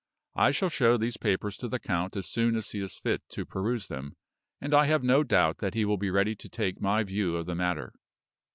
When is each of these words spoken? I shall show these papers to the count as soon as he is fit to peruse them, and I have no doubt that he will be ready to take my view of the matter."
I 0.33 0.49
shall 0.49 0.71
show 0.71 0.97
these 0.97 1.17
papers 1.17 1.57
to 1.59 1.67
the 1.67 1.77
count 1.77 2.15
as 2.15 2.27
soon 2.27 2.55
as 2.55 2.71
he 2.71 2.79
is 2.79 2.97
fit 2.97 3.21
to 3.29 3.45
peruse 3.45 3.87
them, 3.87 4.17
and 4.59 4.73
I 4.73 4.87
have 4.87 5.03
no 5.03 5.21
doubt 5.23 5.59
that 5.59 5.75
he 5.75 5.85
will 5.85 5.97
be 5.99 6.09
ready 6.09 6.35
to 6.37 6.49
take 6.49 6.81
my 6.81 7.03
view 7.03 7.35
of 7.35 7.45
the 7.45 7.53
matter." 7.53 7.93